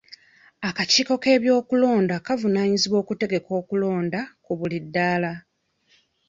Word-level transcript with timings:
Akakiiko 0.69 1.13
k'ebyokulonda 1.23 2.15
kavunaanyizibwa 2.25 2.97
okutegeka 3.03 3.49
okulonda 3.59 4.19
ku 4.45 4.51
buli 4.59 4.77
ddaala. 4.85 5.33